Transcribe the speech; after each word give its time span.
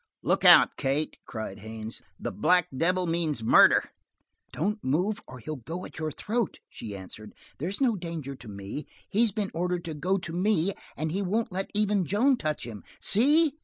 "Look 0.23 0.43
out, 0.43 0.77
Kate!" 0.77 1.15
cried 1.27 1.59
Haines. 1.59 2.01
"The 2.19 2.31
black 2.31 2.67
devil 2.75 3.05
means 3.05 3.43
murder." 3.43 3.91
"Don't 4.51 4.83
move, 4.83 5.21
or 5.27 5.37
he'll 5.37 5.57
go 5.57 5.85
at 5.85 5.99
your 5.99 6.11
throat," 6.11 6.57
she 6.71 6.97
answered. 6.97 7.35
"There's 7.59 7.79
no 7.81 7.95
danger 7.95 8.33
to 8.37 8.47
me. 8.47 8.87
He's 9.11 9.31
been 9.31 9.51
ordered 9.53 9.85
to 9.85 9.93
go 9.93 10.17
to 10.17 10.33
me 10.33 10.73
and 10.97 11.11
he 11.11 11.21
won't 11.21 11.51
let 11.51 11.69
even 11.75 12.03
Joan 12.03 12.35
touch 12.35 12.65
him. 12.65 12.83
See!" 12.99 13.53